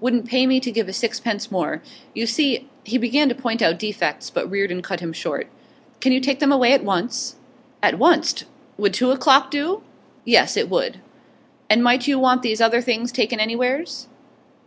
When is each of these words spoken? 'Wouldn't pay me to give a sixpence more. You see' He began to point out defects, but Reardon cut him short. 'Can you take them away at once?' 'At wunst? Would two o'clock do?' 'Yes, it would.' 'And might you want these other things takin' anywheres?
'Wouldn't 0.00 0.24
pay 0.24 0.46
me 0.46 0.58
to 0.58 0.70
give 0.70 0.88
a 0.88 0.92
sixpence 0.94 1.50
more. 1.52 1.82
You 2.14 2.26
see' 2.26 2.66
He 2.84 2.96
began 2.96 3.28
to 3.28 3.34
point 3.34 3.60
out 3.60 3.78
defects, 3.78 4.30
but 4.30 4.50
Reardon 4.50 4.80
cut 4.80 5.00
him 5.00 5.12
short. 5.12 5.48
'Can 6.00 6.12
you 6.12 6.20
take 6.20 6.38
them 6.38 6.50
away 6.50 6.72
at 6.72 6.82
once?' 6.82 7.36
'At 7.82 7.98
wunst? 7.98 8.44
Would 8.78 8.94
two 8.94 9.10
o'clock 9.10 9.50
do?' 9.50 9.82
'Yes, 10.24 10.56
it 10.56 10.70
would.' 10.70 11.00
'And 11.68 11.84
might 11.84 12.06
you 12.08 12.18
want 12.18 12.40
these 12.40 12.62
other 12.62 12.80
things 12.80 13.12
takin' 13.12 13.38
anywheres? 13.38 14.08